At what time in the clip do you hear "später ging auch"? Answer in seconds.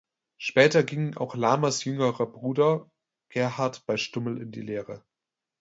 0.39-1.35